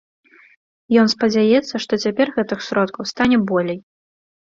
[1.01, 3.79] Ён спадзяецца, што цяпер гэтых сродкаў стане болей.